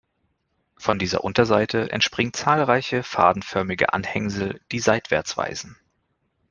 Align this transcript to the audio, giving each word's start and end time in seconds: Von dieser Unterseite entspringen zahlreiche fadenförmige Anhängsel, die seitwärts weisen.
Von 0.77 0.97
dieser 0.97 1.23
Unterseite 1.23 1.91
entspringen 1.91 2.33
zahlreiche 2.33 3.03
fadenförmige 3.03 3.93
Anhängsel, 3.93 4.59
die 4.71 4.79
seitwärts 4.79 5.37
weisen. 5.37 5.77